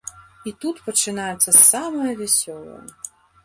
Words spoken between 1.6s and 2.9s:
самае вясёлае.